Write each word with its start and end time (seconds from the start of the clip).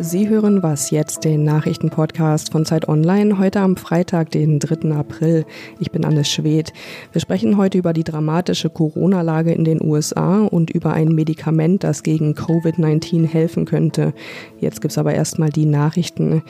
Sie 0.00 0.28
hören 0.28 0.62
was 0.62 0.92
jetzt, 0.92 1.24
den 1.24 1.42
Nachrichtenpodcast 1.42 2.52
von 2.52 2.64
Zeit 2.64 2.86
Online, 2.88 3.36
heute 3.36 3.58
am 3.58 3.76
Freitag, 3.76 4.30
den 4.30 4.60
3. 4.60 4.92
April. 4.92 5.44
Ich 5.80 5.90
bin 5.90 6.04
Anne 6.04 6.24
Schwedt. 6.24 6.72
Wir 7.10 7.20
sprechen 7.20 7.56
heute 7.56 7.78
über 7.78 7.92
die 7.92 8.04
dramatische 8.04 8.70
Corona-Lage 8.70 9.50
in 9.50 9.64
den 9.64 9.82
USA 9.82 10.42
und 10.44 10.70
über 10.70 10.92
ein 10.92 11.08
Medikament, 11.08 11.82
das 11.82 12.04
gegen 12.04 12.34
Covid-19 12.34 13.26
helfen 13.26 13.64
könnte. 13.64 14.14
Jetzt 14.60 14.82
gibt's 14.82 14.98
aber 14.98 15.14
erstmal 15.14 15.50
die 15.50 15.66
Nachrichten. 15.66 16.44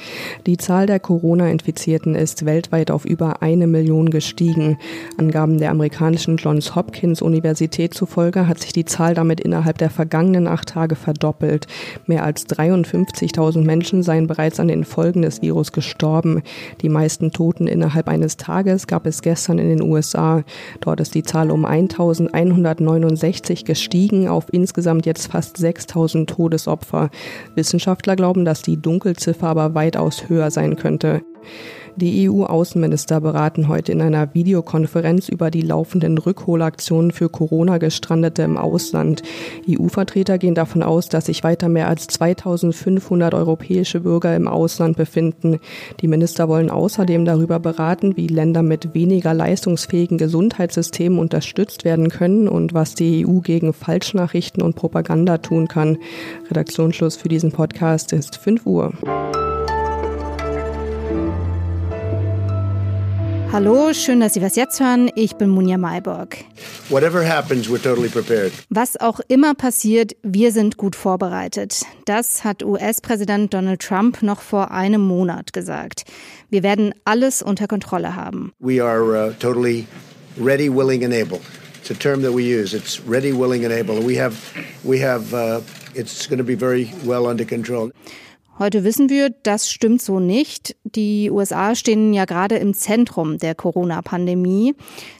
Die 0.46 0.58
Zahl 0.58 0.84
der 0.84 1.00
Corona-Infizierten 1.00 2.16
ist 2.16 2.44
weltweit 2.44 2.90
auf 2.90 3.06
über 3.06 3.40
eine 3.40 3.66
Million 3.66 4.10
gestiegen. 4.10 4.76
Angaben 5.16 5.56
der 5.56 5.70
amerikanischen 5.70 6.36
Johns 6.36 6.74
Hopkins 6.74 7.22
Universität 7.22 7.94
zufolge 7.94 8.46
hat 8.46 8.60
sich 8.60 8.74
die 8.74 8.84
Zahl 8.84 9.14
damit 9.14 9.40
innerhalb 9.40 9.78
der 9.78 9.88
vergangenen 9.88 10.48
acht 10.48 10.68
Tage 10.68 10.96
verdoppelt. 10.96 11.66
Mehr 12.06 12.24
als 12.24 12.44
53 12.44 13.37
50.000 13.38 13.64
Menschen 13.64 14.02
seien 14.02 14.26
bereits 14.26 14.60
an 14.60 14.68
den 14.68 14.84
Folgen 14.84 15.22
des 15.22 15.42
Virus 15.42 15.72
gestorben. 15.72 16.42
Die 16.82 16.88
meisten 16.88 17.30
Toten 17.30 17.66
innerhalb 17.66 18.08
eines 18.08 18.36
Tages 18.36 18.86
gab 18.86 19.06
es 19.06 19.22
gestern 19.22 19.58
in 19.58 19.68
den 19.68 19.82
USA. 19.82 20.42
Dort 20.80 21.00
ist 21.00 21.14
die 21.14 21.22
Zahl 21.22 21.50
um 21.50 21.64
1.169 21.64 23.64
gestiegen 23.64 24.28
auf 24.28 24.46
insgesamt 24.52 25.06
jetzt 25.06 25.30
fast 25.30 25.58
6.000 25.58 26.26
Todesopfer. 26.26 27.10
Wissenschaftler 27.54 28.16
glauben, 28.16 28.44
dass 28.44 28.62
die 28.62 28.80
Dunkelziffer 28.80 29.48
aber 29.48 29.74
weitaus 29.74 30.28
höher 30.28 30.50
sein 30.50 30.76
könnte. 30.76 31.22
Die 32.00 32.30
EU-Außenminister 32.30 33.20
beraten 33.20 33.66
heute 33.66 33.90
in 33.90 34.00
einer 34.00 34.32
Videokonferenz 34.32 35.28
über 35.28 35.50
die 35.50 35.62
laufenden 35.62 36.16
Rückholaktionen 36.16 37.10
für 37.10 37.28
Corona-Gestrandete 37.28 38.42
im 38.42 38.56
Ausland. 38.56 39.22
EU-Vertreter 39.68 40.38
gehen 40.38 40.54
davon 40.54 40.84
aus, 40.84 41.08
dass 41.08 41.26
sich 41.26 41.42
weiter 41.42 41.68
mehr 41.68 41.88
als 41.88 42.06
2500 42.06 43.34
europäische 43.34 44.00
Bürger 44.00 44.36
im 44.36 44.46
Ausland 44.46 44.96
befinden. 44.96 45.58
Die 46.00 46.06
Minister 46.06 46.48
wollen 46.48 46.70
außerdem 46.70 47.24
darüber 47.24 47.58
beraten, 47.58 48.16
wie 48.16 48.28
Länder 48.28 48.62
mit 48.62 48.94
weniger 48.94 49.34
leistungsfähigen 49.34 50.18
Gesundheitssystemen 50.18 51.18
unterstützt 51.18 51.84
werden 51.84 52.10
können 52.10 52.46
und 52.46 52.74
was 52.74 52.94
die 52.94 53.26
EU 53.26 53.40
gegen 53.40 53.72
Falschnachrichten 53.72 54.62
und 54.62 54.76
Propaganda 54.76 55.38
tun 55.38 55.66
kann. 55.66 55.98
Redaktionsschluss 56.48 57.16
für 57.16 57.28
diesen 57.28 57.50
Podcast 57.50 58.12
ist 58.12 58.36
5 58.36 58.66
Uhr. 58.66 58.92
Hallo, 63.50 63.94
schön, 63.94 64.20
dass 64.20 64.34
Sie 64.34 64.42
was 64.42 64.56
jetzt 64.56 64.78
hören. 64.78 65.10
Ich 65.14 65.36
bin 65.36 65.48
Munja 65.48 65.78
Mayborg. 65.78 66.36
Whatever 66.90 67.26
happens, 67.26 67.66
we're 67.70 67.82
totally 67.82 68.10
prepared. 68.10 68.52
Was 68.68 69.00
auch 69.00 69.20
immer 69.28 69.54
passiert, 69.54 70.14
wir 70.22 70.52
sind 70.52 70.76
gut 70.76 70.94
vorbereitet. 70.94 71.82
Das 72.04 72.44
hat 72.44 72.62
US-Präsident 72.62 73.54
Donald 73.54 73.80
Trump 73.80 74.22
noch 74.22 74.42
vor 74.42 74.70
einem 74.70 75.00
Monat 75.00 75.54
gesagt. 75.54 76.04
Wir 76.50 76.62
werden 76.62 76.92
alles 77.06 77.40
unter 77.40 77.66
Kontrolle 77.66 78.14
haben. 78.14 78.52
We 78.60 78.84
are 78.84 79.28
uh, 79.28 79.32
totally 79.38 79.86
ready, 80.38 80.68
willing 80.68 81.02
and 81.02 81.14
able. 81.14 81.40
It's 81.80 81.90
a 81.90 81.94
term 81.94 82.20
that 82.22 82.34
we 82.34 82.42
use. 82.42 82.76
It's 82.76 83.00
ready, 83.08 83.32
willing 83.32 83.64
and 83.64 83.72
able. 83.72 84.04
We 84.04 84.20
have 84.20 84.36
we 84.84 85.02
have 85.02 85.32
uh, 85.32 85.62
it's 85.94 86.28
going 86.28 86.38
to 86.38 86.44
be 86.44 86.54
very 86.54 86.92
well 87.02 87.26
under 87.26 87.46
control. 87.46 87.92
Heute 88.58 88.82
wissen 88.82 89.08
wir, 89.08 89.30
das 89.30 89.70
stimmt 89.70 90.02
so 90.02 90.18
nicht. 90.18 90.74
Die 90.82 91.30
USA 91.30 91.76
stehen 91.76 92.12
ja 92.12 92.24
gerade 92.24 92.56
im 92.56 92.74
Zentrum 92.74 93.38
der 93.38 93.54
Corona-Pandemie. 93.54 94.74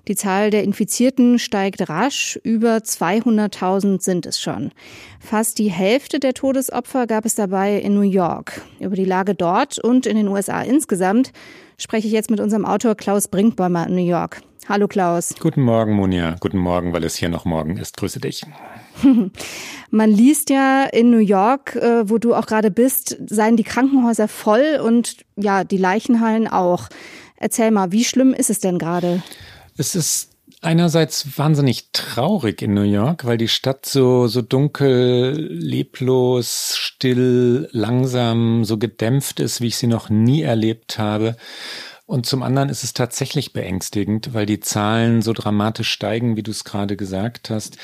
Die 0.09 0.17
Zahl 0.17 0.51
der 0.51 0.65
Infizierten 0.65 1.39
steigt 1.39 1.89
rasch. 1.89 2.37
Über 2.43 2.79
200.000 2.79 4.03
sind 4.03 4.27
es 4.27 4.41
schon. 4.41 4.73
Fast 5.21 5.61
die 5.61 5.71
Hälfte 5.71 6.19
der 6.19 6.35
Todesopfer 6.35 7.07
gab 7.07 7.25
es 7.27 7.37
dabei 7.37 7.79
in 7.79 7.95
New 7.95 8.01
York. 8.01 8.61
Über 8.81 8.97
die 8.97 9.05
Lage 9.05 9.37
dort 9.37 9.79
und 9.79 10.07
in 10.07 10.17
den 10.17 10.27
USA 10.27 10.63
insgesamt 10.63 11.31
spreche 11.77 12.09
ich 12.09 12.13
jetzt 12.13 12.31
mit 12.31 12.41
unserem 12.41 12.65
Autor 12.65 12.97
Klaus 12.97 13.29
Brinkbäumer 13.29 13.87
in 13.87 13.95
New 13.95 14.05
York. 14.05 14.41
Hallo 14.69 14.89
Klaus. 14.89 15.37
Guten 15.39 15.63
Morgen, 15.63 15.93
Monja. 15.93 16.35
Guten 16.41 16.59
Morgen, 16.59 16.93
weil 16.93 17.05
es 17.05 17.15
hier 17.15 17.29
noch 17.29 17.45
morgen 17.45 17.77
ist. 17.77 17.97
Grüße 17.99 18.19
dich. 18.19 18.43
Man 19.91 20.11
liest 20.11 20.51
ja 20.51 20.85
in 20.85 21.11
New 21.11 21.19
York, 21.19 21.77
äh, 21.77 22.09
wo 22.09 22.19
du 22.19 22.35
auch 22.35 22.47
gerade 22.47 22.71
bist, 22.71 23.17
seien 23.27 23.57
die 23.57 23.65
Krankenhäuser 23.65 24.29
voll 24.29 24.81
und 24.83 25.17
ja, 25.37 25.65
die 25.65 25.79
Leichenhallen 25.79 26.47
auch. 26.47 26.89
Erzähl 27.37 27.71
mal, 27.71 27.93
wie 27.93 28.05
schlimm 28.05 28.35
ist 28.35 28.51
es 28.51 28.61
denn 28.61 28.79
gerade? 28.79 29.23
Es 29.77 29.95
ist 29.95 30.31
einerseits 30.61 31.39
wahnsinnig 31.39 31.91
traurig 31.93 32.63
in 32.63 32.75
New 32.75 32.83
York, 32.83 33.25
weil 33.25 33.39
die 33.39 33.49
Stadt 33.49 33.87
so, 33.87 34.27
so 34.27 34.43
dunkel, 34.43 35.49
leblos, 35.51 36.75
still, 36.77 37.69
langsam, 37.73 38.65
so 38.65 38.77
gedämpft 38.79 39.41
ist, 39.41 39.61
wie 39.61 39.69
ich 39.69 39.77
sie 39.77 39.87
noch 39.87 40.11
nie 40.11 40.43
erlebt 40.43 40.99
habe. 40.99 41.37
Und 42.09 42.25
zum 42.25 42.43
anderen 42.43 42.71
ist 42.71 42.85
es 42.85 42.95
tatsächlich 42.95 43.53
beängstigend, 43.53 44.33
weil 44.33 44.47
die 44.47 44.61
Zahlen 44.61 45.21
so 45.21 45.35
dramatisch 45.35 45.91
steigen, 45.91 46.37
wie 46.37 46.43
du 46.43 46.51
es 46.51 46.65
gerade 46.65 46.97
gesagt 46.97 47.51
hast. 47.51 47.77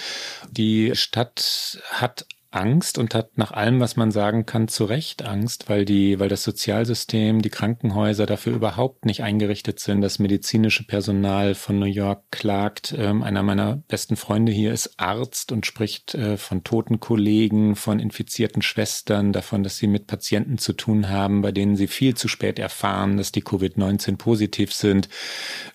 Die 0.51 0.93
Stadt 0.95 1.79
hat 1.91 2.25
Angst 2.55 2.99
und 2.99 3.15
hat 3.15 3.37
nach 3.37 3.51
allem, 3.51 3.81
was 3.81 3.97
man 3.97 4.11
sagen 4.11 4.47
kann, 4.47 4.69
zu 4.69 4.85
Recht 4.85 5.25
Angst, 5.25 5.69
weil 5.69 5.85
die, 5.85 6.21
weil 6.21 6.29
das 6.29 6.45
Sozialsystem, 6.45 7.43
die 7.43 7.51
Krankenhäuser 7.51 8.27
dafür 8.27 8.55
überhaupt 8.55 9.05
nicht 9.07 9.23
eingerichtet 9.23 9.81
sind. 9.81 10.01
Das 10.01 10.19
medizinische 10.19 10.87
Personal 10.87 11.55
von 11.55 11.79
New 11.79 11.87
York 11.87 12.23
klagt. 12.31 12.95
Ähm, 12.97 13.23
einer 13.23 13.43
meiner 13.43 13.83
besten 13.89 14.17
Freunde 14.17 14.53
hier 14.53 14.73
ist 14.73 14.95
Arzt 14.99 15.51
und 15.53 15.67
spricht 15.67 16.15
äh, 16.15 16.37
von 16.37 16.63
toten 16.63 17.01
Kollegen, 17.01 17.75
von 17.77 17.99
infizierten 17.99 18.63
Schwestern, 18.63 19.33
davon, 19.33 19.63
dass 19.63 19.79
sie 19.79 19.89
mit 19.89 20.07
Patienten 20.07 20.59
zu 20.59 20.73
tun 20.73 21.09
haben, 21.09 21.43
bei 21.43 21.53
denen 21.53 21.77
sie 21.77 21.89
viel 21.89 22.15
zu 22.15 22.29
spät 22.29 22.59
erfahren, 22.59 23.17
dass 23.17 23.33
die 23.33 23.43
Covid-19 23.43 24.17
positiv 24.17 24.73
sind. 24.73 25.09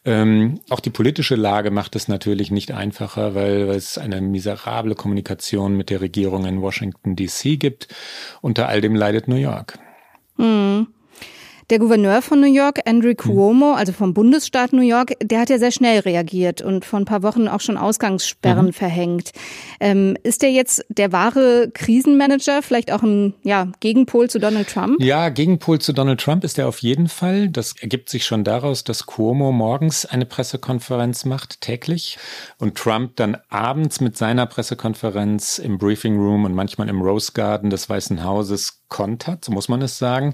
Ähm, 0.05 0.61
auch 0.69 0.79
die 0.79 0.91
politische 0.91 1.35
Lage 1.35 1.71
macht 1.71 1.95
es 1.95 2.07
natürlich 2.07 2.51
nicht 2.51 2.71
einfacher, 2.71 3.35
weil, 3.35 3.67
weil 3.67 3.75
es 3.75 3.97
eine 3.97 4.21
miserable 4.21 4.95
Kommunikation 4.95 5.75
mit 5.75 5.89
der 5.89 6.01
Regierung 6.01 6.45
in 6.45 6.61
Washington 6.61 6.68
DC 7.15 7.57
gibt. 7.59 7.87
Unter 8.41 8.69
all 8.69 8.81
dem 8.81 8.95
leidet 8.95 9.27
New 9.27 9.35
York. 9.35 9.79
Mhm. 10.37 10.87
Der 11.69 11.77
Gouverneur 11.77 12.23
von 12.23 12.39
New 12.39 12.51
York, 12.51 12.79
Andrew 12.85 13.09
hm. 13.09 13.17
Cuomo, 13.17 13.73
also 13.73 13.93
vom 13.93 14.15
Bundesstaat 14.15 14.73
New 14.73 14.81
York, 14.81 15.13
der 15.21 15.41
hat 15.41 15.51
ja 15.51 15.59
sehr 15.59 15.71
schnell 15.71 15.99
reagiert 15.99 16.63
und 16.63 16.83
vor 16.83 16.99
ein 16.99 17.05
paar 17.05 17.21
Wochen 17.21 17.47
auch 17.47 17.61
schon 17.61 17.77
Ausgangssperren 17.77 18.67
mhm. 18.67 18.73
verhängt. 18.73 19.31
Ähm, 19.79 20.17
ist 20.23 20.41
der 20.41 20.51
jetzt 20.51 20.83
der 20.89 21.11
wahre 21.11 21.69
Krisenmanager, 21.71 22.63
vielleicht 22.63 22.91
auch 22.91 23.03
ein 23.03 23.35
ja, 23.43 23.67
Gegenpol 23.81 24.31
zu 24.31 24.39
Donald 24.39 24.67
Trump? 24.67 24.99
Ja, 24.99 25.29
Gegenpol 25.29 25.79
zu 25.79 25.93
Donald 25.93 26.19
Trump 26.19 26.43
ist 26.43 26.57
er 26.57 26.67
auf 26.67 26.79
jeden 26.79 27.07
Fall. 27.07 27.49
Das 27.49 27.75
ergibt 27.79 28.09
sich 28.09 28.25
schon 28.25 28.43
daraus, 28.43 28.83
dass 28.83 29.05
Cuomo 29.05 29.51
morgens 29.51 30.07
eine 30.07 30.25
Pressekonferenz 30.25 31.25
macht, 31.25 31.61
täglich, 31.61 32.17
und 32.57 32.75
Trump 32.75 33.15
dann 33.17 33.37
abends 33.49 34.01
mit 34.01 34.17
seiner 34.17 34.47
Pressekonferenz 34.47 35.59
im 35.59 35.77
Briefing 35.77 36.17
Room 36.17 36.45
und 36.45 36.55
manchmal 36.55 36.89
im 36.89 37.01
Rose 37.01 37.31
Garden 37.33 37.69
des 37.69 37.87
Weißen 37.87 38.23
Hauses 38.23 38.78
kontert, 38.89 39.45
so 39.45 39.51
muss 39.51 39.69
man 39.69 39.81
es 39.81 39.97
sagen. 39.97 40.33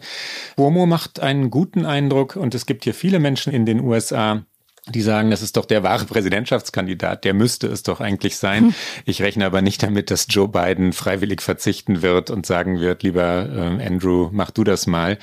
Cuomo 0.55 0.85
macht 0.85 1.19
einen 1.19 1.51
guten 1.51 1.85
Eindruck 1.85 2.35
und 2.35 2.55
es 2.55 2.65
gibt 2.65 2.83
hier 2.83 2.93
viele 2.93 3.19
Menschen 3.19 3.53
in 3.53 3.65
den 3.65 3.81
USA, 3.81 4.43
die 4.87 5.01
sagen, 5.01 5.31
das 5.31 5.41
ist 5.41 5.57
doch 5.57 5.65
der 5.65 5.81
wahre 5.81 6.05
Präsidentschaftskandidat, 6.05 7.23
der 7.23 7.33
müsste 7.33 7.67
es 7.67 7.81
doch 7.81 8.01
eigentlich 8.01 8.37
sein. 8.37 8.65
Hm. 8.65 8.75
Ich 9.05 9.21
rechne 9.21 9.45
aber 9.45 9.63
nicht 9.63 9.81
damit, 9.81 10.11
dass 10.11 10.27
Joe 10.29 10.47
Biden 10.47 10.93
freiwillig 10.93 11.41
verzichten 11.41 12.03
wird 12.03 12.29
und 12.29 12.45
sagen 12.45 12.79
wird, 12.79 13.01
lieber 13.01 13.49
äh, 13.49 13.85
Andrew, 13.85 14.29
mach 14.31 14.51
du 14.51 14.63
das 14.63 14.85
mal. 14.85 15.17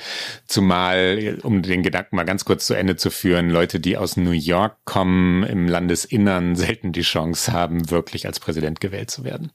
Zumal, 0.47 1.39
um 1.43 1.61
den 1.61 1.81
Gedanken 1.81 2.17
mal 2.17 2.25
ganz 2.25 2.43
kurz 2.43 2.65
zu 2.65 2.73
Ende 2.73 2.97
zu 2.97 3.09
führen, 3.09 3.49
Leute, 3.49 3.79
die 3.79 3.95
aus 3.95 4.17
New 4.17 4.31
York 4.31 4.75
kommen, 4.83 5.43
im 5.43 5.67
Landesinnern 5.69 6.57
selten 6.57 6.91
die 6.91 7.01
Chance 7.01 7.53
haben, 7.53 7.89
wirklich 7.89 8.25
als 8.25 8.41
Präsident 8.41 8.81
gewählt 8.81 9.11
zu 9.11 9.23
werden. 9.23 9.53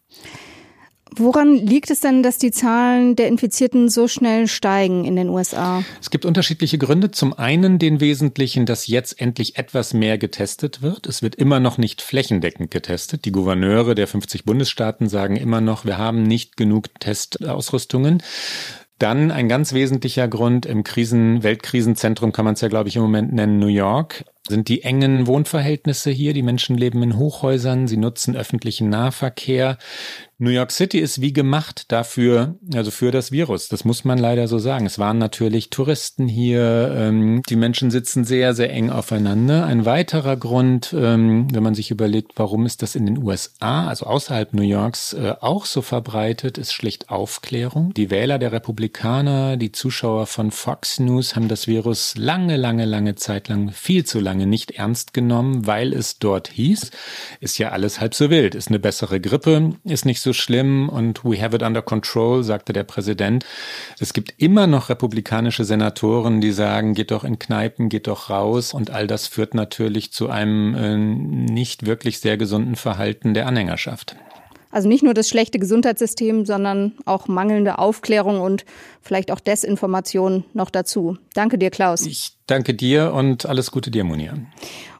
Woran 1.17 1.55
liegt 1.55 1.91
es 1.91 2.01
denn, 2.01 2.23
dass 2.23 2.39
die 2.39 2.51
Zahlen 2.51 3.17
der 3.17 3.29
Infizierten 3.29 3.89
so 3.89 4.09
schnell 4.09 4.47
steigen 4.47 5.05
in 5.05 5.17
den 5.17 5.29
USA? 5.29 5.83
Es 6.01 6.11
gibt 6.11 6.25
unterschiedliche 6.25 6.79
Gründe. 6.79 7.11
Zum 7.11 7.33
einen 7.33 7.79
den 7.79 8.01
wesentlichen, 8.01 8.67
dass 8.67 8.87
jetzt 8.87 9.21
endlich 9.21 9.57
etwas 9.57 9.95
mehr 9.95 10.19
getestet 10.19 10.83
wird. 10.83 11.07
Es 11.07 11.23
wird 11.23 11.35
immer 11.35 11.61
noch 11.61 11.79
nicht 11.79 12.03
flächendeckend 12.03 12.71
getestet. 12.71 13.25
Die 13.25 13.33
Gouverneure 13.33 13.95
der 13.95 14.07
50 14.07 14.45
Bundesstaaten 14.45 15.09
sagen 15.09 15.37
immer 15.37 15.61
noch, 15.61 15.85
wir 15.85 15.99
haben 15.99 16.23
nicht 16.23 16.57
genug 16.57 16.89
Testausrüstungen. 17.01 18.23
Dann 18.99 19.31
ein 19.31 19.49
ganz 19.49 19.73
wesentlicher 19.73 20.27
Grund 20.27 20.67
im 20.67 20.83
Krisen, 20.83 21.45
Weltkrisenzentrum 21.45 22.33
kann 22.33 22.45
man 22.45 22.55
es 22.55 22.61
ja, 22.61 22.69
glaube 22.69 22.89
ich, 22.89 22.97
im 22.97 23.03
Moment 23.03 23.33
nennen, 23.33 23.59
New 23.61 23.69
York 23.69 24.25
sind 24.49 24.69
die 24.69 24.83
engen 24.83 25.27
Wohnverhältnisse 25.27 26.11
hier. 26.11 26.33
Die 26.33 26.43
Menschen 26.43 26.77
leben 26.77 27.03
in 27.03 27.17
Hochhäusern, 27.17 27.87
sie 27.87 27.97
nutzen 27.97 28.37
öffentlichen 28.37 28.89
Nahverkehr. 28.89 29.79
New 30.41 30.51
York 30.51 30.71
City 30.71 31.01
ist 31.01 31.21
wie 31.21 31.33
gemacht 31.33 31.91
dafür, 31.91 32.55
also 32.73 32.93
für 32.93 33.11
das 33.11 33.33
Virus. 33.33 33.67
Das 33.67 33.85
muss 33.85 34.05
man 34.05 34.19
leider 34.19 34.47
so 34.47 34.61
sagen. 34.61 34.87
Es 34.87 35.01
waren 35.01 35.19
natürlich 35.19 35.69
Touristen 35.69 36.29
hier. 36.29 36.95
Ähm, 36.97 37.43
die 37.49 37.57
Menschen 37.57 37.91
sitzen 37.91 38.23
sehr, 38.23 38.55
sehr 38.55 38.73
eng 38.73 38.91
aufeinander. 38.91 39.67
Ein 39.67 39.85
weiterer 39.85 40.37
Grund, 40.37 40.95
ähm, 40.97 41.49
wenn 41.53 41.65
man 41.65 41.75
sich 41.75 41.91
überlegt, 41.91 42.35
warum 42.37 42.67
ist 42.67 42.83
das 42.83 42.95
in 42.95 43.05
den 43.05 43.19
USA, 43.19 43.89
also 43.89 44.07
außerhalb 44.07 44.55
New 44.55 44.63
Yorks, 44.63 45.13
äh, 45.15 45.35
auch 45.41 45.65
so 45.65 45.83
verbreitet, 45.83 46.57
ist 46.57 46.73
schlicht 46.73 47.11
Aufklärung. 47.11 47.93
Die 47.95 48.11
Wähler 48.11 48.39
der 48.39 48.53
Republikaner, 48.53 49.57
die 49.57 49.73
Zuschauer 49.73 50.29
von 50.29 50.53
Fox 50.53 51.01
News 51.01 51.35
haben 51.35 51.49
das 51.49 51.67
Virus 51.67 52.17
lange, 52.17 52.57
lange, 52.57 52.85
lange 52.85 53.17
Zeit 53.17 53.49
lang, 53.49 53.73
viel 53.73 54.05
zu 54.05 54.21
lange 54.21 54.38
nicht 54.47 54.73
ernst 54.73 55.13
genommen, 55.13 55.67
weil 55.67 55.93
es 55.93 56.21
dort 56.21 56.49
hieß, 56.49 56.93
ist 57.41 57.59
ja 57.59 57.71
alles 57.71 58.01
halb 58.01 58.15
so 58.15 58.31
wild, 58.31 58.55
ist 58.55 58.69
eine 58.69 58.79
bessere 58.79 59.21
Grippe, 59.21 59.73
ist 59.85 60.05
nicht 60.05 60.21
so 60.21 60.29
so 60.29 60.35
schlimm 60.35 60.91
und 60.91 61.25
we 61.25 61.41
have 61.41 61.57
it 61.57 61.63
under 61.63 61.81
control, 61.81 62.45
sagte 62.45 62.75
der 62.75 62.85
Präsident. 62.85 63.47
Es 63.99 64.13
gibt 64.13 64.35
immer 64.37 64.67
noch 64.67 64.91
republikanische 64.91 65.65
Senatoren, 65.65 66.43
die 66.43 66.53
sagen, 66.53 66.93
geht 66.93 67.13
doch 67.13 67.25
in 67.25 67.39
Kneipen, 67.39 67.89
geht 67.89 68.09
doch 68.09 68.29
raus 68.29 68.75
und 68.75 68.91
all 68.91 69.07
das 69.07 69.27
führt 69.27 69.55
natürlich 69.55 70.13
zu 70.13 70.29
einem 70.29 70.75
äh, 70.75 70.97
nicht 70.99 71.87
wirklich 71.87 72.21
sehr 72.21 72.37
gesunden 72.37 72.77
Verhalten 72.77 73.33
der 73.33 73.47
Anhängerschaft. 73.47 74.17
Also 74.71 74.89
nicht 74.89 75.03
nur 75.03 75.15
das 75.15 75.29
schlechte 75.29 75.59
Gesundheitssystem, 75.59 76.45
sondern 76.45 76.93
auch 77.05 77.29
mangelnde 77.29 77.79
Aufklärung 77.79 78.41
und 78.41 78.65
vielleicht 79.01 79.31
auch 79.31 79.41
Desinformation 79.41 80.45
noch 80.53 80.71
dazu. 80.71 81.17
Danke 81.35 81.59
dir, 81.59 81.71
Klaus. 81.71 82.07
Ich 82.07 82.33
danke 82.47 82.75
dir 82.75 83.13
und 83.13 83.47
alles 83.47 83.71
Gute 83.71 83.91
dir, 83.91 84.05
Monia. 84.05 84.35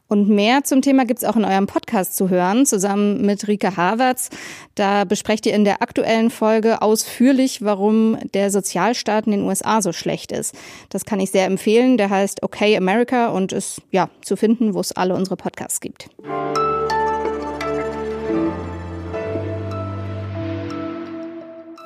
Und 0.09 0.27
mehr 0.27 0.63
zum 0.63 0.81
Thema 0.81 1.05
gibt's 1.05 1.23
auch 1.23 1.35
in 1.35 1.45
eurem 1.45 1.67
Podcast 1.67 2.17
zu 2.17 2.29
hören, 2.29 2.65
zusammen 2.65 3.23
mit 3.23 3.47
Rike 3.47 3.77
Havertz. 3.77 4.29
Da 4.73 5.03
besprecht 5.03 5.45
ihr 5.45 5.53
in 5.53 5.65
der 5.65 5.83
aktuellen 5.83 6.31
Folge 6.31 6.81
ausführlich, 6.81 7.61
warum 7.63 8.17
der 8.33 8.49
Sozialstaat 8.49 9.27
in 9.27 9.33
den 9.33 9.43
USA 9.43 9.83
so 9.83 9.93
schlecht 9.93 10.31
ist. 10.31 10.55
Das 10.89 11.05
kann 11.05 11.19
ich 11.19 11.29
sehr 11.29 11.45
empfehlen. 11.45 11.97
Der 11.99 12.09
heißt 12.09 12.41
Okay 12.41 12.75
America 12.75 13.27
und 13.27 13.51
ist 13.51 13.83
ja 13.91 14.09
zu 14.23 14.35
finden, 14.35 14.73
wo 14.73 14.79
es 14.79 14.91
alle 14.91 15.13
unsere 15.13 15.37
Podcasts 15.37 15.79
gibt. 15.79 16.09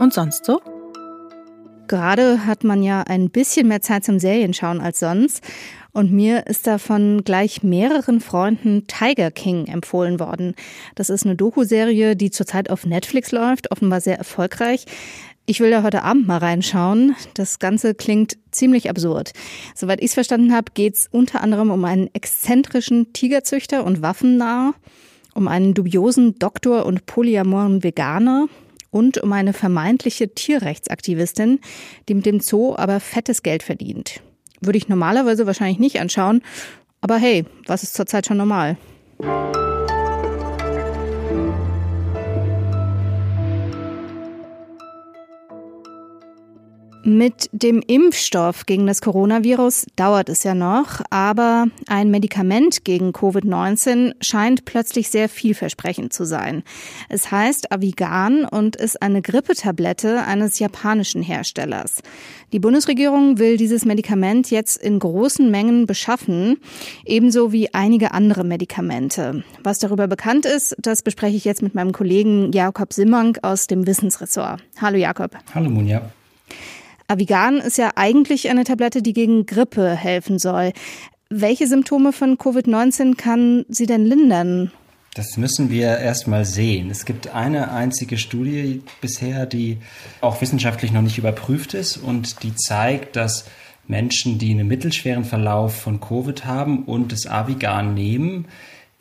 Und 0.03 0.13
sonst 0.13 0.43
so? 0.43 0.59
Gerade 1.87 2.45
hat 2.45 2.65
man 2.65 2.83
ja 2.83 3.03
ein 3.03 3.29
bisschen 3.29 3.69
mehr 3.69 3.79
Zeit 3.79 4.03
zum 4.03 4.19
Serienschauen 4.19 4.81
als 4.81 4.99
sonst. 4.99 5.41
Und 5.93 6.11
mir 6.11 6.45
ist 6.47 6.67
da 6.67 6.77
von 6.77 7.23
gleich 7.23 7.63
mehreren 7.63 8.19
Freunden 8.19 8.85
Tiger 8.87 9.31
King 9.31 9.67
empfohlen 9.67 10.19
worden. 10.19 10.55
Das 10.95 11.09
ist 11.09 11.25
eine 11.25 11.37
Doku-Serie, 11.37 12.17
die 12.17 12.31
zurzeit 12.31 12.69
auf 12.69 12.85
Netflix 12.85 13.31
läuft, 13.31 13.71
offenbar 13.71 14.01
sehr 14.01 14.17
erfolgreich. 14.17 14.83
Ich 15.45 15.61
will 15.61 15.71
da 15.71 15.83
heute 15.83 16.03
Abend 16.03 16.27
mal 16.27 16.39
reinschauen. 16.39 17.15
Das 17.33 17.59
Ganze 17.59 17.95
klingt 17.95 18.35
ziemlich 18.51 18.89
absurd. 18.89 19.31
Soweit 19.73 19.99
ich 20.01 20.07
es 20.07 20.15
verstanden 20.15 20.53
habe, 20.53 20.73
geht 20.73 20.95
es 20.95 21.07
unter 21.09 21.39
anderem 21.39 21.71
um 21.71 21.85
einen 21.85 22.13
exzentrischen 22.13 23.13
Tigerzüchter 23.13 23.85
und 23.85 24.01
Waffennah, 24.01 24.73
um 25.33 25.47
einen 25.47 25.73
dubiosen 25.73 26.37
Doktor 26.39 26.85
und 26.85 27.05
polyamoren 27.05 27.83
Veganer 27.83 28.49
und 28.93 29.17
um 29.17 29.33
eine 29.33 29.53
vermeintliche 29.53 30.33
Tierrechtsaktivistin, 30.33 31.59
die 32.07 32.13
mit 32.13 32.25
dem 32.25 32.39
Zoo 32.39 32.75
aber 32.77 32.99
fettes 32.99 33.41
Geld 33.41 33.63
verdient. 33.63 34.21
Würde 34.61 34.77
ich 34.77 34.87
normalerweise 34.87 35.47
wahrscheinlich 35.47 35.79
nicht 35.79 35.99
anschauen. 35.99 36.41
Aber 37.01 37.17
hey, 37.17 37.43
was 37.65 37.83
ist 37.83 37.95
zurzeit 37.95 38.27
schon 38.27 38.37
normal? 38.37 38.77
Mit 47.05 47.49
dem 47.51 47.83
Impfstoff 47.85 48.65
gegen 48.65 48.87
das 48.87 49.01
Coronavirus 49.01 49.87
dauert 49.97 50.29
es 50.29 50.43
ja 50.43 50.55
noch, 50.55 51.01
aber 51.09 51.67
ein 51.87 52.09
Medikament 52.11 52.85
gegen 52.85 53.09
Covid-19 53.11 54.13
scheint 54.21 54.63
plötzlich 54.63 55.09
sehr 55.09 55.27
vielversprechend 55.27 56.13
zu 56.13 56.23
sein. 56.23 56.63
Es 57.09 57.29
heißt 57.29 57.73
Avigan 57.73 58.45
und 58.45 58.77
ist 58.77 59.01
eine 59.01 59.21
Grippetablette 59.21 60.23
eines 60.23 60.59
japanischen 60.59 61.21
Herstellers. 61.21 62.01
Die 62.53 62.59
Bundesregierung 62.59 63.37
will 63.37 63.57
dieses 63.57 63.83
Medikament 63.83 64.49
jetzt 64.49 64.81
in 64.81 64.97
großen 64.97 65.51
Mengen 65.51 65.85
beschaffen, 65.85 66.55
ebenso 67.03 67.51
wie 67.51 67.73
einige 67.73 68.13
andere 68.13 68.45
Medikamente. 68.45 69.43
Was 69.61 69.79
darüber 69.79 70.07
bekannt 70.07 70.45
ist, 70.45 70.73
das 70.79 71.01
bespreche 71.01 71.35
ich 71.35 71.43
jetzt 71.43 71.63
mit 71.63 71.75
meinem 71.75 71.91
Kollegen 71.91 72.53
Jakob 72.53 72.93
Simmank 72.93 73.39
aus 73.41 73.67
dem 73.67 73.87
Wissensressort. 73.87 74.63
Hallo 74.79 74.95
Jakob. 74.95 75.35
Hallo 75.53 75.69
Munja. 75.69 76.01
Avigan 77.07 77.57
ist 77.57 77.77
ja 77.77 77.91
eigentlich 77.95 78.49
eine 78.49 78.63
Tablette, 78.63 79.01
die 79.01 79.13
gegen 79.13 79.45
Grippe 79.45 79.95
helfen 79.95 80.39
soll. 80.39 80.73
Welche 81.29 81.67
Symptome 81.67 82.13
von 82.13 82.37
Covid-19 82.37 83.15
kann 83.15 83.65
sie 83.69 83.85
denn 83.85 84.05
lindern? 84.05 84.71
Das 85.15 85.37
müssen 85.37 85.69
wir 85.69 85.99
erst 85.99 86.27
mal 86.27 86.43
sehen. 86.43 86.89
Es 86.89 87.05
gibt 87.05 87.27
eine 87.27 87.71
einzige 87.71 88.17
Studie 88.17 88.81
bisher, 88.99 89.45
die 89.45 89.77
auch 90.21 90.41
wissenschaftlich 90.41 90.91
noch 90.91 91.03
nicht 91.03 91.19
überprüft 91.19 91.75
ist 91.75 91.97
und 91.97 92.41
die 92.41 92.55
zeigt, 92.55 93.15
dass 93.15 93.45
Menschen, 93.87 94.39
die 94.39 94.51
einen 94.51 94.67
mittelschweren 94.67 95.25
Verlauf 95.25 95.75
von 95.75 95.99
Covid 95.99 96.45
haben 96.45 96.83
und 96.85 97.11
das 97.11 97.27
Avigan 97.27 97.93
nehmen, 97.93 98.47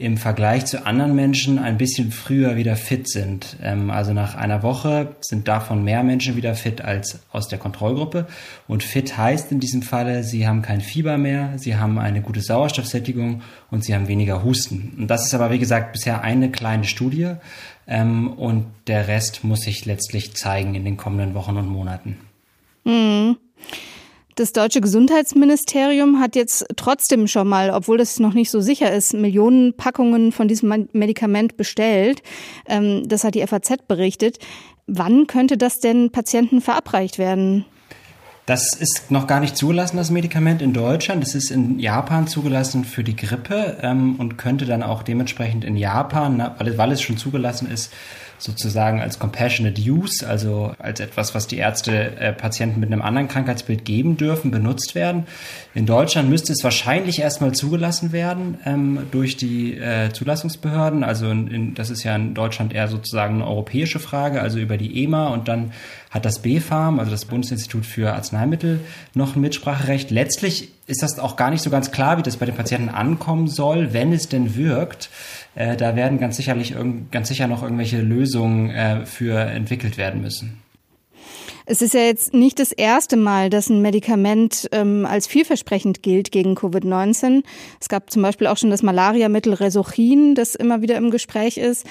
im 0.02 0.16
Vergleich 0.16 0.66
zu 0.66 0.84
anderen 0.84 1.14
Menschen 1.14 1.60
ein 1.60 1.78
bisschen 1.78 2.10
früher 2.10 2.56
wieder 2.56 2.74
fit 2.74 3.08
sind. 3.08 3.56
Ähm, 3.62 3.88
also 3.88 4.12
nach 4.12 4.34
einer 4.34 4.64
Woche 4.64 5.14
sind 5.20 5.46
davon 5.46 5.84
mehr 5.84 6.02
Menschen 6.02 6.34
wieder 6.34 6.56
fit 6.56 6.80
als 6.80 7.20
aus 7.30 7.46
der 7.46 7.60
Kontrollgruppe. 7.60 8.26
Und 8.66 8.82
fit 8.82 9.16
heißt 9.16 9.52
in 9.52 9.60
diesem 9.60 9.82
Falle, 9.82 10.24
sie 10.24 10.48
haben 10.48 10.60
kein 10.60 10.80
Fieber 10.80 11.18
mehr, 11.18 11.52
sie 11.56 11.76
haben 11.76 12.00
eine 12.00 12.20
gute 12.20 12.40
Sauerstoffsättigung 12.40 13.42
und 13.70 13.84
sie 13.84 13.94
haben 13.94 14.08
weniger 14.08 14.42
Husten. 14.42 14.94
Und 14.98 15.06
das 15.06 15.24
ist 15.24 15.34
aber, 15.34 15.52
wie 15.52 15.60
gesagt, 15.60 15.92
bisher 15.92 16.22
eine 16.22 16.50
kleine 16.50 16.84
Studie. 16.84 17.34
Ähm, 17.86 18.32
und 18.32 18.66
der 18.88 19.06
Rest 19.06 19.44
muss 19.44 19.60
sich 19.60 19.86
letztlich 19.86 20.34
zeigen 20.34 20.74
in 20.74 20.84
den 20.84 20.96
kommenden 20.96 21.34
Wochen 21.34 21.56
und 21.56 21.68
Monaten. 21.68 22.18
Mhm. 22.82 23.36
Das 24.42 24.52
deutsche 24.52 24.80
Gesundheitsministerium 24.80 26.18
hat 26.18 26.34
jetzt 26.34 26.66
trotzdem 26.74 27.28
schon 27.28 27.46
mal, 27.46 27.70
obwohl 27.70 27.96
das 27.96 28.18
noch 28.18 28.34
nicht 28.34 28.50
so 28.50 28.60
sicher 28.60 28.92
ist, 28.92 29.14
Millionen 29.14 29.76
Packungen 29.76 30.32
von 30.32 30.48
diesem 30.48 30.88
Medikament 30.92 31.56
bestellt. 31.56 32.24
Ähm, 32.66 33.04
das 33.06 33.22
hat 33.22 33.36
die 33.36 33.46
FAZ 33.46 33.86
berichtet. 33.86 34.40
Wann 34.88 35.28
könnte 35.28 35.56
das 35.56 35.78
denn 35.78 36.10
Patienten 36.10 36.60
verabreicht 36.60 37.18
werden? 37.18 37.66
Das 38.44 38.74
ist 38.74 39.12
noch 39.12 39.28
gar 39.28 39.38
nicht 39.38 39.56
zugelassen, 39.56 39.96
das 39.96 40.10
Medikament 40.10 40.60
in 40.60 40.72
Deutschland. 40.72 41.22
Das 41.22 41.36
ist 41.36 41.52
in 41.52 41.78
Japan 41.78 42.26
zugelassen 42.26 42.84
für 42.84 43.04
die 43.04 43.14
Grippe 43.14 43.78
ähm, 43.80 44.16
und 44.16 44.38
könnte 44.38 44.66
dann 44.66 44.82
auch 44.82 45.04
dementsprechend 45.04 45.64
in 45.64 45.76
Japan, 45.76 46.50
weil 46.58 46.90
es 46.90 47.00
schon 47.00 47.16
zugelassen 47.16 47.70
ist, 47.70 47.92
sozusagen 48.42 49.00
als 49.00 49.18
Compassionate 49.18 49.80
Use, 49.80 50.26
also 50.26 50.74
als 50.78 51.00
etwas, 51.00 51.34
was 51.34 51.46
die 51.46 51.58
Ärzte 51.58 52.16
äh, 52.16 52.32
Patienten 52.32 52.80
mit 52.80 52.90
einem 52.92 53.02
anderen 53.02 53.28
Krankheitsbild 53.28 53.84
geben 53.84 54.16
dürfen, 54.16 54.50
benutzt 54.50 54.94
werden. 54.94 55.26
In 55.74 55.86
Deutschland 55.86 56.28
müsste 56.28 56.52
es 56.52 56.64
wahrscheinlich 56.64 57.20
erstmal 57.20 57.52
zugelassen 57.52 58.12
werden 58.12 58.58
ähm, 58.64 59.06
durch 59.12 59.36
die 59.36 59.76
äh, 59.76 60.12
Zulassungsbehörden. 60.12 61.04
Also 61.04 61.30
in, 61.30 61.48
in, 61.48 61.74
das 61.74 61.90
ist 61.90 62.02
ja 62.02 62.16
in 62.16 62.34
Deutschland 62.34 62.74
eher 62.74 62.88
sozusagen 62.88 63.36
eine 63.36 63.46
europäische 63.46 64.00
Frage, 64.00 64.40
also 64.42 64.58
über 64.58 64.76
die 64.76 65.04
EMA 65.04 65.28
und 65.28 65.46
dann 65.46 65.72
hat 66.10 66.24
das 66.24 66.42
BfArM, 66.42 66.98
also 66.98 67.10
das 67.10 67.24
Bundesinstitut 67.24 67.86
für 67.86 68.12
Arzneimittel, 68.12 68.80
noch 69.14 69.34
ein 69.34 69.40
Mitspracherecht. 69.40 70.10
Letztlich 70.10 70.68
ist 70.86 71.02
das 71.02 71.18
auch 71.18 71.36
gar 71.36 71.50
nicht 71.50 71.62
so 71.62 71.70
ganz 71.70 71.90
klar, 71.90 72.18
wie 72.18 72.22
das 72.22 72.36
bei 72.36 72.46
den 72.46 72.54
Patienten 72.54 72.88
ankommen 72.88 73.48
soll, 73.48 73.92
wenn 73.92 74.12
es 74.12 74.28
denn 74.28 74.56
wirkt. 74.56 75.10
Äh, 75.54 75.76
da 75.76 75.96
werden 75.96 76.18
ganz 76.18 76.36
sicherlich 76.36 76.74
ganz 77.10 77.28
sicher 77.28 77.46
noch 77.46 77.62
irgendwelche 77.62 78.00
Lösungen 78.00 78.70
äh, 78.70 79.06
für 79.06 79.38
entwickelt 79.38 79.96
werden 79.96 80.20
müssen. 80.20 80.62
Es 81.64 81.80
ist 81.80 81.94
ja 81.94 82.00
jetzt 82.00 82.34
nicht 82.34 82.58
das 82.58 82.72
erste 82.72 83.16
Mal, 83.16 83.48
dass 83.48 83.70
ein 83.70 83.82
Medikament 83.82 84.68
ähm, 84.72 85.06
als 85.06 85.28
vielversprechend 85.28 86.02
gilt 86.02 86.32
gegen 86.32 86.56
Covid-19. 86.56 87.44
Es 87.80 87.88
gab 87.88 88.10
zum 88.10 88.22
Beispiel 88.22 88.48
auch 88.48 88.56
schon 88.56 88.70
das 88.70 88.82
Malariamittel 88.82 89.54
Resochin, 89.54 90.34
das 90.34 90.56
immer 90.56 90.82
wieder 90.82 90.96
im 90.96 91.10
Gespräch 91.10 91.58
ist. 91.58 91.86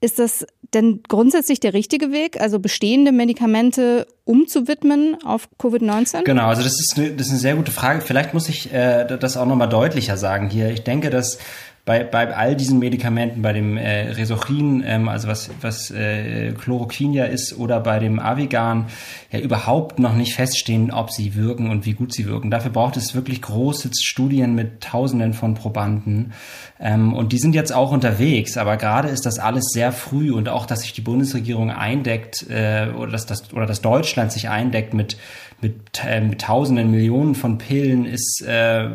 Ist 0.00 0.18
das 0.18 0.46
denn 0.74 1.00
grundsätzlich 1.08 1.60
der 1.60 1.72
richtige 1.72 2.12
Weg, 2.12 2.40
also 2.40 2.58
bestehende 2.58 3.12
Medikamente 3.12 4.06
umzuwidmen 4.24 5.16
auf 5.24 5.48
Covid-19? 5.58 6.24
Genau, 6.24 6.48
also 6.48 6.62
das 6.62 6.72
ist, 6.72 6.94
eine, 6.96 7.12
das 7.12 7.26
ist 7.26 7.32
eine 7.32 7.40
sehr 7.40 7.56
gute 7.56 7.72
Frage. 7.72 8.00
Vielleicht 8.00 8.34
muss 8.34 8.48
ich 8.48 8.72
äh, 8.72 9.06
das 9.18 9.36
auch 9.36 9.46
nochmal 9.46 9.68
deutlicher 9.68 10.16
sagen 10.16 10.50
hier. 10.50 10.70
Ich 10.70 10.82
denke, 10.82 11.10
dass 11.10 11.38
bei, 11.84 12.02
bei 12.02 12.34
all 12.34 12.56
diesen 12.56 12.78
Medikamenten, 12.78 13.42
bei 13.42 13.52
dem 13.52 13.76
äh, 13.76 14.12
Resochin, 14.12 14.82
ähm, 14.86 15.08
also 15.08 15.28
was, 15.28 15.50
was 15.60 15.90
äh, 15.90 16.52
Chloroquin 16.52 17.12
ja 17.12 17.26
ist, 17.26 17.58
oder 17.58 17.80
bei 17.80 17.98
dem 17.98 18.18
Avigan, 18.18 18.86
ja 19.30 19.40
überhaupt 19.40 19.98
noch 19.98 20.14
nicht 20.14 20.34
feststehen, 20.34 20.90
ob 20.90 21.10
sie 21.10 21.34
wirken 21.34 21.68
und 21.68 21.84
wie 21.84 21.92
gut 21.92 22.14
sie 22.14 22.26
wirken. 22.26 22.50
Dafür 22.50 22.70
braucht 22.70 22.96
es 22.96 23.14
wirklich 23.14 23.42
große 23.42 23.90
Studien 24.00 24.54
mit 24.54 24.80
Tausenden 24.80 25.34
von 25.34 25.54
Probanden. 25.54 26.32
Ähm, 26.80 27.12
und 27.12 27.32
die 27.32 27.38
sind 27.38 27.54
jetzt 27.54 27.74
auch 27.74 27.92
unterwegs, 27.92 28.56
aber 28.56 28.78
gerade 28.78 29.08
ist 29.08 29.26
das 29.26 29.38
alles 29.38 29.66
sehr 29.70 29.92
früh 29.92 30.32
und 30.32 30.48
auch, 30.48 30.64
dass 30.64 30.80
sich 30.80 30.94
die 30.94 31.02
Bundesregierung 31.02 31.70
eindeckt 31.70 32.46
äh, 32.48 32.88
oder 32.96 33.12
dass 33.12 33.26
das 33.26 33.52
oder 33.52 33.66
dass 33.66 33.82
Deutschland 33.82 34.32
sich 34.32 34.48
eindeckt 34.48 34.94
mit 34.94 35.18
mit, 35.60 36.02
äh, 36.04 36.20
mit 36.20 36.42
Tausenden, 36.42 36.90
Millionen 36.90 37.34
von 37.34 37.58
Pillen 37.58 38.04
ist 38.04 38.42
äh, 38.46 38.88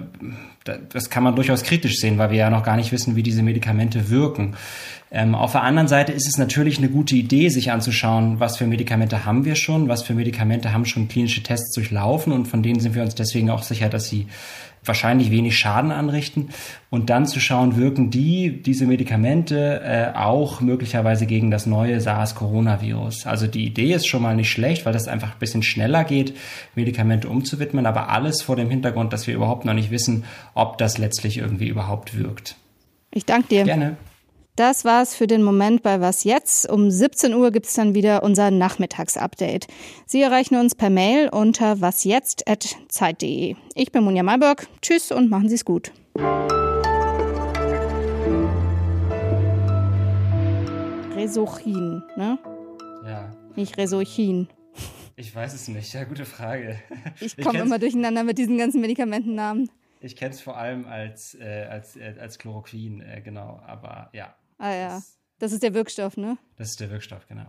das 0.89 1.09
kann 1.09 1.23
man 1.23 1.35
durchaus 1.35 1.63
kritisch 1.63 1.97
sehen, 1.97 2.17
weil 2.17 2.31
wir 2.31 2.37
ja 2.37 2.49
noch 2.49 2.63
gar 2.63 2.75
nicht 2.75 2.91
wissen, 2.91 3.15
wie 3.15 3.23
diese 3.23 3.43
Medikamente 3.43 4.09
wirken. 4.09 4.55
Ähm, 5.11 5.33
auf 5.33 5.53
der 5.53 5.63
anderen 5.63 5.87
Seite 5.87 6.11
ist 6.11 6.27
es 6.27 6.37
natürlich 6.37 6.77
eine 6.77 6.89
gute 6.89 7.15
Idee, 7.15 7.49
sich 7.49 7.71
anzuschauen, 7.71 8.39
was 8.39 8.57
für 8.57 8.67
Medikamente 8.67 9.25
haben 9.25 9.43
wir 9.43 9.55
schon, 9.55 9.87
was 9.87 10.03
für 10.03 10.13
Medikamente 10.13 10.71
haben 10.71 10.85
schon 10.85 11.07
klinische 11.07 11.41
Tests 11.41 11.73
durchlaufen 11.73 12.31
und 12.31 12.47
von 12.47 12.61
denen 12.61 12.79
sind 12.79 12.93
wir 12.93 13.01
uns 13.01 13.15
deswegen 13.15 13.49
auch 13.49 13.63
sicher, 13.63 13.89
dass 13.89 14.07
sie 14.07 14.27
wahrscheinlich 14.85 15.31
wenig 15.31 15.57
Schaden 15.57 15.91
anrichten 15.91 16.49
und 16.89 17.09
dann 17.09 17.25
zu 17.25 17.39
schauen, 17.39 17.75
wirken 17.75 18.11
die, 18.11 18.61
diese 18.61 18.85
Medikamente 18.85 19.81
äh, 19.83 20.17
auch 20.17 20.61
möglicherweise 20.61 21.25
gegen 21.25 21.51
das 21.51 21.65
neue 21.65 21.99
SARS-Coronavirus. 21.99 23.25
Also 23.25 23.47
die 23.47 23.65
Idee 23.65 23.93
ist 23.93 24.07
schon 24.07 24.21
mal 24.21 24.35
nicht 24.35 24.51
schlecht, 24.51 24.85
weil 24.85 24.93
das 24.93 25.07
einfach 25.07 25.33
ein 25.33 25.39
bisschen 25.39 25.63
schneller 25.63 26.03
geht, 26.03 26.35
Medikamente 26.75 27.29
umzuwidmen, 27.29 27.85
aber 27.85 28.09
alles 28.09 28.41
vor 28.41 28.55
dem 28.55 28.69
Hintergrund, 28.69 29.11
dass 29.11 29.27
wir 29.27 29.35
überhaupt 29.35 29.65
noch 29.65 29.73
nicht 29.73 29.91
wissen, 29.91 30.23
ob 30.53 30.77
das 30.77 30.97
letztlich 30.97 31.39
irgendwie 31.39 31.67
überhaupt 31.67 32.17
wirkt. 32.17 32.55
Ich 33.11 33.25
danke 33.25 33.49
dir. 33.49 33.63
Gerne. 33.63 33.97
Das 34.59 34.83
war's 34.83 35.15
für 35.15 35.25
den 35.25 35.41
Moment 35.41 35.83
bei 35.83 36.01
Was 36.01 36.25
jetzt? 36.25 36.69
Um 36.69 36.91
17 36.91 37.33
Uhr 37.33 37.49
gibt's 37.51 37.75
dann 37.75 37.95
wieder 37.95 38.23
unser 38.23 38.51
Nachmittagsupdate. 38.51 39.67
Sie 40.05 40.21
erreichen 40.21 40.57
uns 40.57 40.75
per 40.75 40.89
Mail 40.89 41.29
unter 41.29 41.79
wasjetzt.zeit.de. 41.79 43.55
Ich 43.75 43.91
bin 43.93 44.03
Munja 44.03 44.21
Malberg. 44.21 44.67
Tschüss 44.81 45.13
und 45.13 45.29
machen 45.29 45.47
Sie's 45.47 45.63
gut. 45.63 45.93
Resochin, 51.15 52.03
ne? 52.17 52.37
Ja. 53.05 53.33
Nicht 53.55 53.77
Resochin. 53.77 54.49
Ich 55.15 55.33
weiß 55.33 55.53
es 55.53 55.69
nicht. 55.69 55.93
Ja, 55.93 56.03
gute 56.03 56.25
Frage. 56.25 56.77
Ich 57.21 57.37
komme 57.37 57.59
immer 57.59 57.79
durcheinander 57.79 58.25
mit 58.25 58.37
diesen 58.37 58.57
ganzen 58.57 58.81
Medikamentennamen. 58.81 59.69
Ich 60.01 60.17
kenne 60.17 60.33
es 60.33 60.41
vor 60.41 60.57
allem 60.57 60.85
als, 60.85 61.35
äh, 61.35 61.65
als, 61.69 61.95
äh, 61.95 62.15
als 62.19 62.39
Chloroquin, 62.39 63.01
äh, 63.01 63.21
genau. 63.21 63.61
Aber 63.65 64.09
ja. 64.11 64.35
Ah 64.59 64.73
ja. 64.73 65.01
Das 65.39 65.53
ist 65.53 65.63
der 65.63 65.73
Wirkstoff, 65.73 66.17
ne? 66.17 66.37
Das 66.57 66.69
ist 66.69 66.79
der 66.79 66.91
Wirkstoff, 66.91 67.25
genau. 67.27 67.47